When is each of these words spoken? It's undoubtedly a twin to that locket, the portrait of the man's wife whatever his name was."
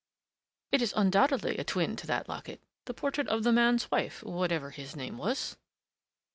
It's 0.71 0.93
undoubtedly 0.95 1.59
a 1.59 1.63
twin 1.63 1.95
to 1.97 2.07
that 2.07 2.27
locket, 2.27 2.59
the 2.85 2.93
portrait 2.95 3.27
of 3.27 3.43
the 3.43 3.51
man's 3.51 3.91
wife 3.91 4.23
whatever 4.23 4.71
his 4.71 4.95
name 4.95 5.19
was." 5.19 5.57